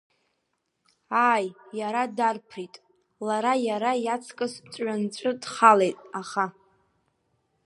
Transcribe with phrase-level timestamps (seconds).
[1.29, 1.45] Ааи,
[1.79, 2.73] иара дарԥрит,
[3.27, 6.45] лара иара иаҵкыс ҵәҩанҵәы дхалеит, аха…